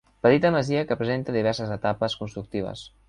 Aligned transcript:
Petita 0.27 0.51
masia 0.53 0.81
que 0.91 0.97
presenta 1.01 1.35
diverses 1.37 1.75
etapes 1.77 2.17
constructives. 2.23 2.89